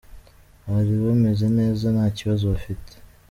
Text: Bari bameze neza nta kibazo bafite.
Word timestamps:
Bari 0.69 0.93
bameze 1.05 1.45
neza 1.57 1.85
nta 1.95 2.05
kibazo 2.17 2.43
bafite. 2.53 2.93